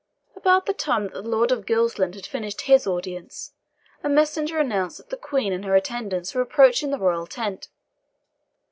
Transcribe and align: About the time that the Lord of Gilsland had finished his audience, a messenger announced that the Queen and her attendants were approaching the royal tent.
About 0.35 0.65
the 0.65 0.73
time 0.73 1.03
that 1.03 1.13
the 1.13 1.21
Lord 1.21 1.51
of 1.51 1.67
Gilsland 1.67 2.15
had 2.15 2.25
finished 2.25 2.61
his 2.61 2.87
audience, 2.87 3.53
a 4.03 4.09
messenger 4.09 4.57
announced 4.57 4.97
that 4.97 5.11
the 5.11 5.15
Queen 5.15 5.53
and 5.53 5.63
her 5.63 5.75
attendants 5.75 6.33
were 6.33 6.41
approaching 6.41 6.89
the 6.89 6.97
royal 6.97 7.27
tent. 7.27 7.69